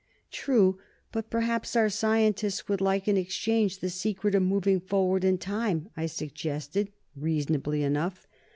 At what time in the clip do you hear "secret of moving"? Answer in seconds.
3.91-4.79